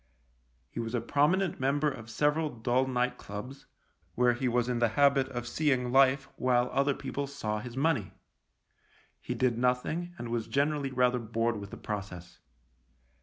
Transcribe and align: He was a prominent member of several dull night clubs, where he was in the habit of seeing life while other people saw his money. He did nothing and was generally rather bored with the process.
He 0.71 0.79
was 0.79 0.95
a 0.95 0.99
prominent 0.99 1.59
member 1.59 1.87
of 1.87 2.09
several 2.09 2.49
dull 2.49 2.87
night 2.87 3.19
clubs, 3.19 3.67
where 4.15 4.33
he 4.33 4.47
was 4.47 4.67
in 4.67 4.79
the 4.79 4.89
habit 4.97 5.29
of 5.29 5.47
seeing 5.47 5.91
life 5.91 6.27
while 6.37 6.71
other 6.73 6.95
people 6.95 7.27
saw 7.27 7.59
his 7.59 7.77
money. 7.77 8.11
He 9.21 9.35
did 9.35 9.59
nothing 9.59 10.15
and 10.17 10.29
was 10.29 10.47
generally 10.47 10.89
rather 10.89 11.19
bored 11.19 11.59
with 11.59 11.69
the 11.69 11.77
process. 11.77 12.39